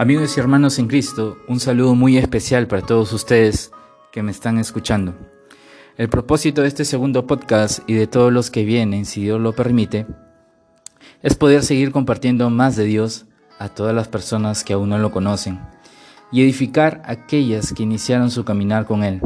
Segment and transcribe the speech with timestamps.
[0.00, 3.70] Amigos y hermanos en Cristo, un saludo muy especial para todos ustedes
[4.10, 5.14] que me están escuchando.
[5.98, 9.52] El propósito de este segundo podcast y de todos los que vienen, si Dios lo
[9.52, 10.06] permite,
[11.20, 13.26] es poder seguir compartiendo más de Dios
[13.58, 15.60] a todas las personas que aún no lo conocen
[16.32, 19.20] y edificar aquellas que iniciaron su caminar con Él.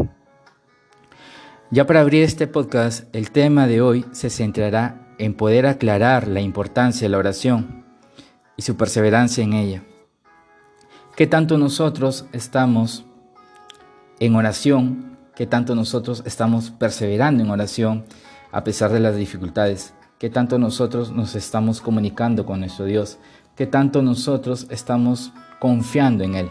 [1.71, 6.41] Ya para abrir este podcast, el tema de hoy se centrará en poder aclarar la
[6.41, 7.85] importancia de la oración
[8.57, 9.85] y su perseverancia en ella.
[11.17, 13.05] ¿Qué tanto nosotros estamos
[14.19, 15.17] en oración?
[15.37, 18.05] ¿Qué tanto nosotros estamos perseverando en oración
[18.51, 19.95] a pesar de las dificultades?
[20.19, 23.19] ¿Qué tanto nosotros nos estamos comunicando con nuestro Dios?
[23.55, 26.51] ¿Qué tanto nosotros estamos confiando en Él?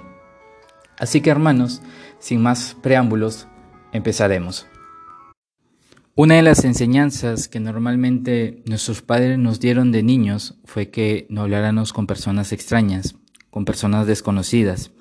[0.98, 1.82] Así que hermanos,
[2.20, 3.48] sin más preámbulos,
[3.92, 4.66] empezaremos.
[6.16, 11.42] Una de las enseñanzas que normalmente nuestros padres nos dieron de niños fue que no
[11.42, 13.16] habláramos con personas extrañas,
[13.54, 14.92] con personas desconocidas.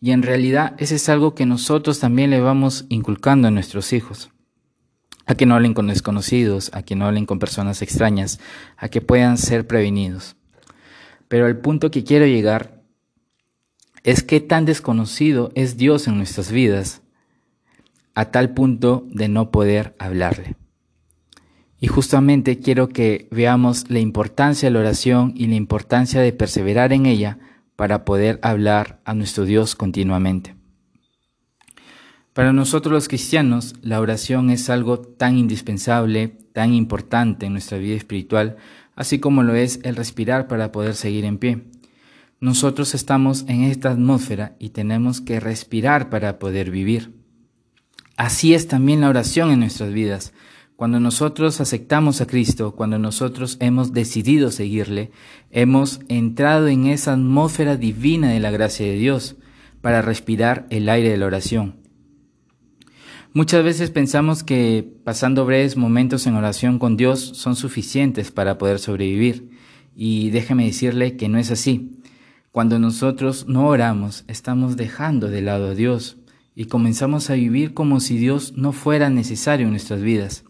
[0.00, 4.30] Y en realidad ese es algo que nosotros también le vamos inculcando a nuestros hijos.
[5.26, 8.40] A que no hablen con desconocidos, a que no hablen con personas extrañas,
[8.76, 10.34] a que puedan ser prevenidos.
[11.28, 12.82] Pero el punto que quiero llegar
[14.02, 17.00] es que tan desconocido es Dios en nuestras vidas,
[18.16, 20.56] a tal punto de no poder hablarle.
[21.78, 26.92] Y justamente quiero que veamos la importancia de la oración y la importancia de perseverar
[26.92, 27.38] en ella
[27.76, 30.54] para poder hablar a nuestro Dios continuamente.
[32.32, 37.94] Para nosotros los cristianos, la oración es algo tan indispensable, tan importante en nuestra vida
[37.94, 38.56] espiritual,
[38.96, 41.64] así como lo es el respirar para poder seguir en pie.
[42.40, 47.12] Nosotros estamos en esta atmósfera y tenemos que respirar para poder vivir.
[48.16, 50.32] Así es también la oración en nuestras vidas.
[50.76, 55.12] Cuando nosotros aceptamos a Cristo, cuando nosotros hemos decidido seguirle,
[55.52, 59.36] hemos entrado en esa atmósfera divina de la gracia de Dios
[59.80, 61.76] para respirar el aire de la oración.
[63.32, 68.80] Muchas veces pensamos que pasando breves momentos en oración con Dios son suficientes para poder
[68.80, 69.50] sobrevivir.
[69.94, 72.00] Y déjeme decirle que no es así.
[72.50, 76.16] Cuando nosotros no oramos, estamos dejando de lado a Dios
[76.56, 80.44] y comenzamos a vivir como si Dios no fuera necesario en nuestras vidas.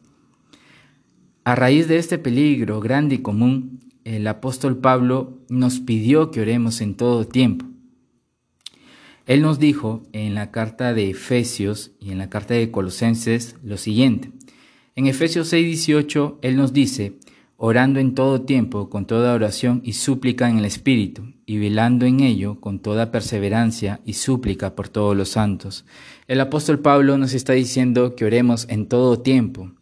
[1.46, 6.80] A raíz de este peligro grande y común, el apóstol Pablo nos pidió que oremos
[6.80, 7.66] en todo tiempo.
[9.26, 13.76] Él nos dijo en la carta de Efesios y en la carta de Colosenses lo
[13.76, 14.30] siguiente.
[14.96, 17.18] En Efesios 6:18 Él nos dice,
[17.58, 22.20] orando en todo tiempo, con toda oración y súplica en el Espíritu, y velando en
[22.20, 25.84] ello con toda perseverancia y súplica por todos los santos.
[26.26, 29.72] El apóstol Pablo nos está diciendo que oremos en todo tiempo,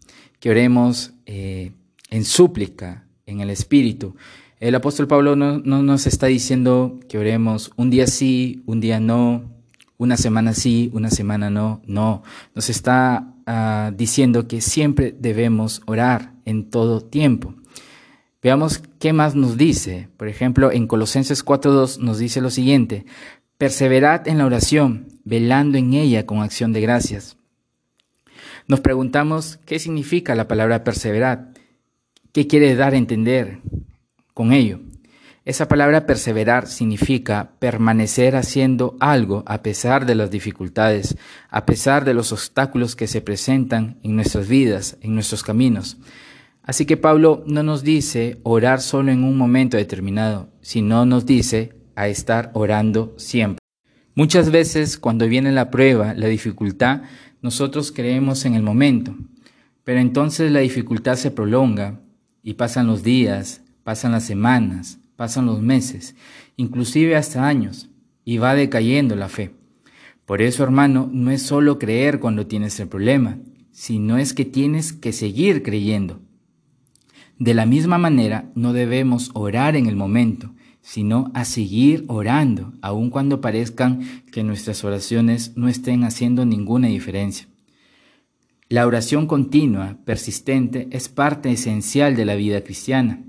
[0.41, 1.73] que oremos eh,
[2.11, 4.17] en súplica, en el Espíritu.
[4.61, 9.51] El apóstol Pablo no, nos está diciendo que oremos un día sí, un día no,
[9.99, 12.23] una semana sí, una semana no, no.
[12.55, 17.55] Nos está ah, diciendo que siempre debemos orar en todo tiempo.
[18.41, 20.09] Veamos qué más nos dice.
[20.17, 23.05] Por ejemplo, en Colosenses 4.2 nos dice lo siguiente,
[23.59, 27.37] perseverad en la oración, velando en ella con acción de gracias.
[28.69, 31.53] Nos preguntamos qué significa la palabra perseverar,
[32.33, 33.59] qué quiere dar a entender
[34.35, 34.81] con ello.
[35.45, 41.17] Esa palabra perseverar significa permanecer haciendo algo a pesar de las dificultades,
[41.51, 45.97] a pesar de los obstáculos que se presentan en nuestras vidas, en nuestros caminos.
[46.63, 51.75] Así que Pablo no nos dice orar solo en un momento determinado, sino nos dice
[51.97, 53.59] a estar orando siempre.
[54.15, 57.03] Muchas veces cuando viene la prueba, la dificultad,
[57.43, 59.15] nosotros creemos en el momento,
[59.85, 62.01] pero entonces la dificultad se prolonga
[62.43, 66.15] y pasan los días, pasan las semanas, pasan los meses,
[66.57, 67.91] inclusive hasta años,
[68.25, 69.53] y va decayendo la fe.
[70.25, 73.39] Por eso, hermano, no es solo creer cuando tienes el problema,
[73.73, 76.21] sino es que tienes que seguir creyendo.
[77.39, 80.53] De la misma manera, no debemos orar en el momento,
[80.83, 87.47] sino a seguir orando, aun cuando parezcan que nuestras oraciones no estén haciendo ninguna diferencia.
[88.69, 93.23] La oración continua, persistente, es parte esencial de la vida cristiana.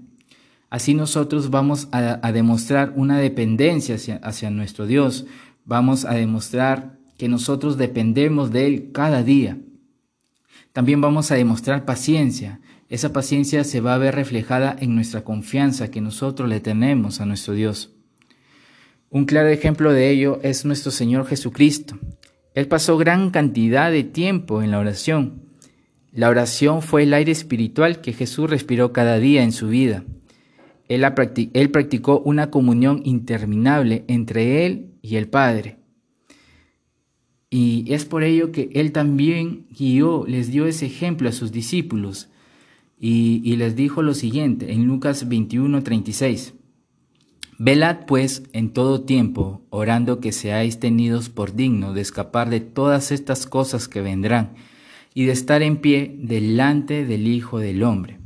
[0.70, 5.26] Así nosotros vamos a, demostrar una dependencia hacia, hacia nuestro Dios,
[5.66, 9.60] vamos a demostrar que nosotros dependemos de Él cada día.
[10.72, 12.60] También vamos a demostrar paciencia,
[12.94, 17.26] esa paciencia se va a ver reflejada en nuestra confianza que nosotros le tenemos a
[17.26, 17.92] nuestro Dios.
[19.10, 21.98] Un claro ejemplo de ello es nuestro Señor Jesucristo.
[22.54, 25.42] Él pasó gran cantidad de tiempo en la oración.
[26.12, 30.04] La oración fue el aire espiritual que Jesús respiró cada día en su vida.
[30.88, 31.04] él,
[31.54, 35.78] él practicó una comunión interminable entre él y el Padre.
[37.50, 42.30] Y es por ello que él también guió, les dio ese ejemplo a sus discípulos
[43.06, 46.54] y, les dijo lo siguiente en Lucas 21, 36.
[47.60, 53.12] Velad pues en todo tiempo, orando que seáis tenidos por digno de escapar de todas
[53.12, 54.54] estas cosas que vendrán
[55.14, 58.20] y de estar en pie delante del Hijo del Hombre.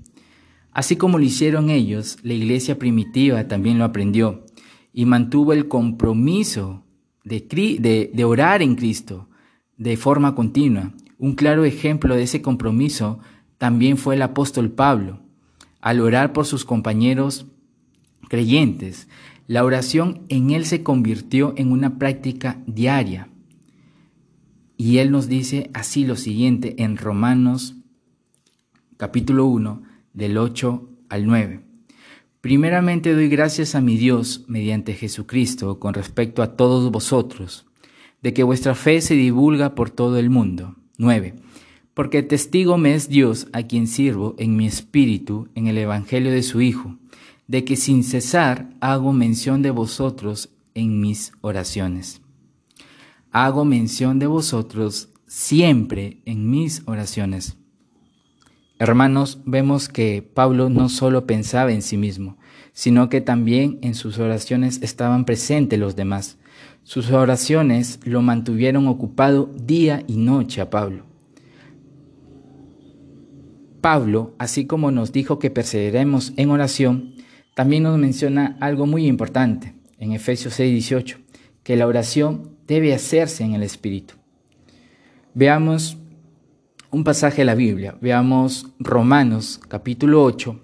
[0.73, 4.45] Así como lo hicieron ellos, la iglesia primitiva también lo aprendió
[4.93, 6.83] y mantuvo el compromiso
[7.23, 9.27] de, de, orar en Cristo
[9.75, 10.93] de forma continua.
[11.17, 13.17] Un claro ejemplo de ese compromiso
[13.57, 15.21] también fue el apóstol Pablo.
[15.81, 17.45] Al orar por sus compañeros
[18.29, 19.07] creyentes,
[19.47, 23.29] la oración en él se convirtió en una práctica diaria.
[24.75, 27.75] Y él nos dice así lo siguiente en Romanos
[28.97, 29.83] capítulo 1
[30.13, 31.61] del 8 al 9.
[32.41, 37.65] Primeramente doy gracias a mi Dios mediante Jesucristo con respecto a todos vosotros,
[38.21, 40.75] de que vuestra fe se divulga por todo el mundo.
[40.97, 41.35] 9.
[41.97, 46.43] Porque testigo me es Dios a quien sirvo en mi espíritu en el Evangelio de
[46.43, 46.95] su Hijo,
[47.47, 52.21] de que sin cesar hago mención de vosotros en mis oraciones.
[53.31, 57.57] Hago mención de vosotros siempre en mis oraciones
[58.79, 62.37] Hermanos, vemos que Pablo no solo pensaba en sí mismo,
[62.73, 66.37] sino que también en sus oraciones estaban presentes los demás.
[66.83, 71.06] Sus oraciones lo mantuvieron ocupado día y noche a Pablo.
[73.81, 77.13] Pablo, así como nos dijo que perseveremos en oración,
[77.55, 81.17] también nos menciona algo muy importante en Efesios 6:18,
[81.63, 84.15] que la oración debe hacerse en el Espíritu.
[85.33, 85.97] Veamos
[86.91, 87.97] un pasaje de la Biblia.
[88.01, 90.59] Veamos Romanos capítulo 8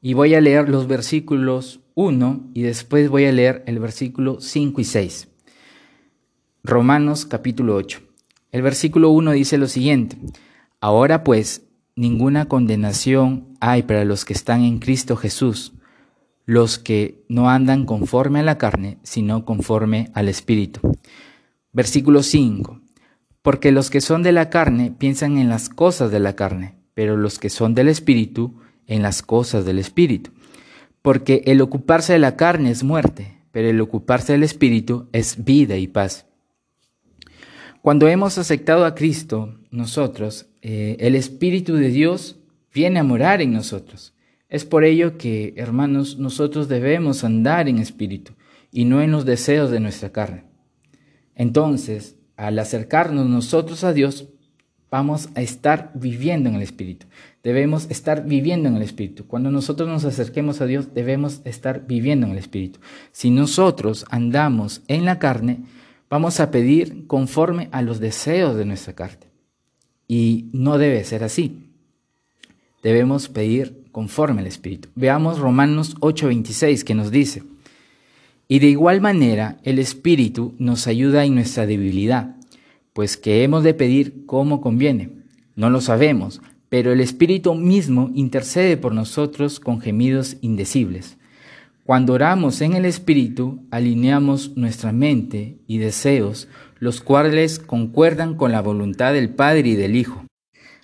[0.00, 4.80] y voy a leer los versículos 1 y después voy a leer el versículo 5
[4.80, 5.28] y 6.
[6.62, 8.00] Romanos capítulo 8.
[8.52, 10.16] El versículo 1 dice lo siguiente.
[10.80, 15.72] Ahora pues, ninguna condenación hay para los que están en Cristo Jesús,
[16.46, 20.80] los que no andan conforme a la carne, sino conforme al Espíritu.
[21.72, 22.80] Versículo 5
[23.44, 27.18] porque los que son de la carne piensan en las cosas de la carne, pero
[27.18, 28.54] los que son del Espíritu
[28.86, 30.30] en las cosas del Espíritu.
[31.02, 35.76] Porque el ocuparse de la carne es muerte, pero el ocuparse del Espíritu es vida
[35.76, 36.24] y paz.
[37.84, 42.38] Cuando hemos aceptado a Cristo, nosotros, eh, el Espíritu de Dios
[42.72, 44.14] viene a morar en nosotros.
[44.48, 48.32] Es por ello que, hermanos, nosotros debemos andar en espíritu
[48.72, 50.44] y no en los deseos de nuestra carne.
[51.34, 54.30] Entonces, al acercarnos nosotros a Dios,
[54.90, 57.04] vamos a estar viviendo en el Espíritu.
[57.42, 59.26] Debemos estar viviendo en el Espíritu.
[59.26, 62.80] Cuando nosotros nos acerquemos a Dios, debemos estar viviendo en el Espíritu.
[63.12, 65.64] Si nosotros andamos en la carne,
[66.14, 69.26] vamos a pedir conforme a los deseos de nuestra carne.
[70.06, 71.72] Y no debe ser así.
[72.84, 74.90] Debemos pedir conforme al Espíritu.
[74.94, 77.42] Veamos Romanos 8:26 que nos dice,
[78.46, 82.36] y de igual manera, el Espíritu nos ayuda en nuestra debilidad,
[82.92, 85.10] pues que hemos de pedir como conviene.
[85.56, 91.16] No lo sabemos, pero el Espíritu mismo intercede por nosotros con gemidos indecibles.
[91.84, 96.48] Cuando oramos en el Espíritu, alineamos nuestra mente y deseos,
[96.78, 100.24] los cuales concuerdan con la voluntad del Padre y del Hijo.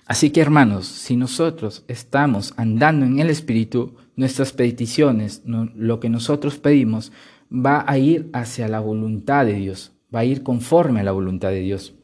[0.05, 6.59] Así que hermanos, si nosotros estamos andando en el Espíritu, nuestras peticiones, lo que nosotros
[6.59, 7.11] pedimos,
[7.51, 11.49] va a ir hacia la voluntad de Dios, va a ir conforme a la voluntad
[11.49, 11.95] de Dios.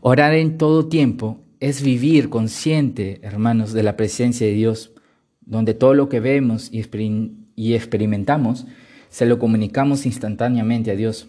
[0.00, 4.92] Orar en todo tiempo es vivir consciente, hermanos, de la presencia de Dios,
[5.40, 6.82] donde todo lo que vemos y,
[7.56, 8.66] experimentamos
[9.10, 11.28] se lo comunicamos instantáneamente a Dios.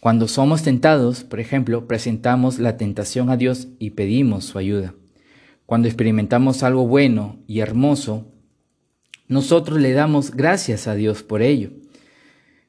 [0.00, 4.94] Cuando somos tentados, por ejemplo, presentamos la tentación a Dios y pedimos su ayuda.
[5.66, 8.30] Cuando experimentamos algo bueno y hermoso,
[9.28, 11.70] nosotros le damos gracias a Dios por ello.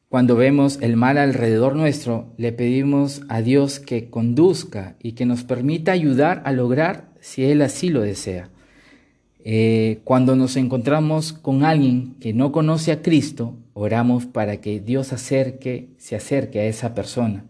[0.08, 5.44] Cuando vemos el mal alrededor nuestro, le pedimos a Dios que conduzca y que nos
[5.44, 8.50] permita ayudar a lograr si Él así lo desea.
[9.46, 15.14] Eh, cuando nos encontramos con alguien que no conoce a Cristo, oramos para que Dios
[15.14, 17.46] acerque, se acerque a esa persona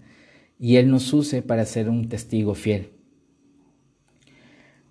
[0.60, 2.92] y Él nos use para ser un testigo fiel.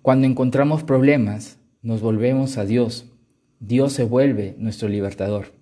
[0.01, 3.05] Cuando encontramos problemas, nos volvemos a Dios
[3.59, 5.53] Dios se vuelve nuestro libertador.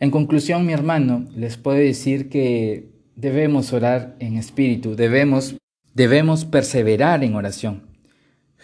[0.00, 5.56] En conclusión, mi hermano, les puedo decir que debemos orar en espíritu, debemos,
[5.94, 7.93] debemos perseverar en oración.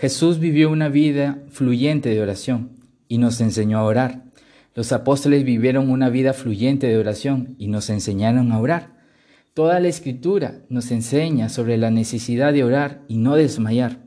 [0.01, 2.71] Jesús vivió una vida fluyente de oración
[3.07, 4.25] y nos enseñó a orar.
[4.75, 8.97] Los apóstoles vivieron una vida fluyente de oración y nos enseñaron a orar.
[9.53, 14.03] Toda la escritura nos enseña sobre la necesidad de orar y no desmayar.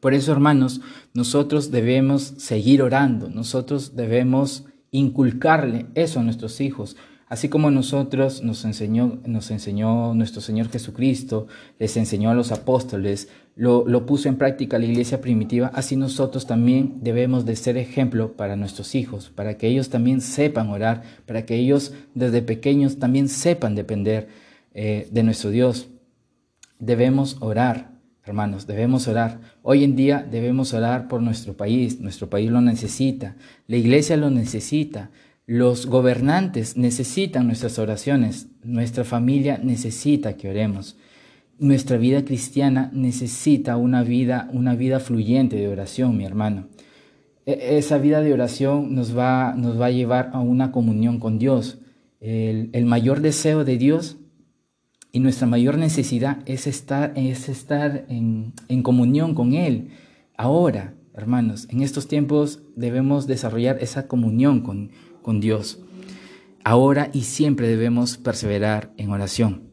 [0.00, 0.80] Por eso, hermanos,
[1.12, 6.96] nosotros debemos seguir orando, nosotros debemos inculcarle eso a nuestros hijos,
[7.28, 11.46] así como nosotros nos enseñó, nos enseñó nuestro Señor Jesucristo,
[11.78, 16.98] les enseñó a los apóstoles, lo, puso en práctica la iglesia primitiva, así nosotros también
[17.02, 21.56] debemos de ser ejemplo para nuestros hijos, para que ellos también sepan orar, para que
[21.56, 24.28] ellos desde pequeños también sepan depender
[24.74, 25.88] eh, de nuestro Dios.
[26.78, 27.90] Debemos orar,
[28.24, 29.40] hermanos, debemos orar.
[29.62, 33.34] Hoy en día debemos orar por nuestro país, nuestro país lo necesita,
[33.66, 35.10] la iglesia lo necesita,
[35.48, 40.98] los gobernantes necesitan nuestras oraciones, nuestra familia necesita que oremos.
[41.58, 46.68] Nuestra vida cristiana necesita una vida, una vida fluyente de oración, mi hermano.
[47.46, 51.38] E, esa vida de oración nos va, nos va a llevar a una comunión con
[51.38, 51.78] Dios.
[52.20, 54.18] El, el mayor deseo de Dios
[55.12, 59.92] y nuestra mayor necesidad es estar, es estar en, en comunión con Él.
[60.36, 64.90] Ahora, hermanos, en estos tiempos debemos desarrollar esa comunión con,
[65.28, 65.78] con Dios.
[66.64, 69.64] Ahora y siempre debemos perseverar en oración.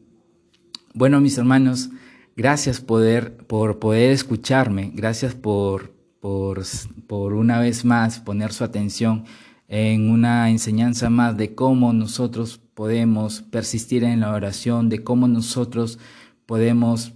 [0.92, 1.88] Bueno, mis hermanos,
[2.36, 6.62] gracias por poder escucharme, gracias por, por,
[7.06, 9.24] por una vez más poner su atención
[9.66, 15.98] en una enseñanza más de cómo nosotros podemos persistir en la oración, de cómo nosotros
[16.44, 17.14] podemos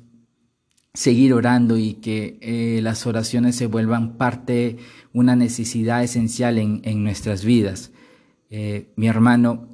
[0.95, 4.79] seguir orando y que eh, las oraciones se vuelvan parte,
[5.13, 7.93] una necesidad esencial en, en nuestras vidas.
[8.51, 9.69] Eh, mi hermano,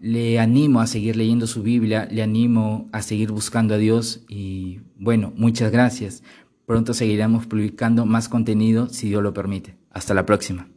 [0.00, 4.80] le animo a seguir leyendo su Biblia, le animo a seguir buscando a Dios y
[4.96, 6.22] bueno, muchas gracias.
[6.66, 9.76] Pronto seguiremos publicando más contenido si Dios lo permite.
[9.90, 10.68] Hasta la próxima.